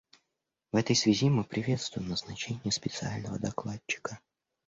В 0.71 0.77
этой 0.77 0.95
связи 0.95 1.29
мы 1.29 1.43
приветствуем 1.43 2.09
назначение 2.09 2.71
специального 2.71 3.37
докладчика. 3.37 4.19